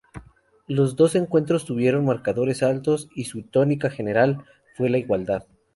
[0.65, 4.43] Los dos encuentros tuvieron marcadores altos y su tónica general
[4.75, 5.43] fue la igualdad.